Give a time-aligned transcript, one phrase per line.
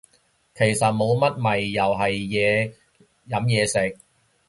[0.55, 2.73] 其實冇乜咪又係嘢
[3.29, 3.99] 飲嘢食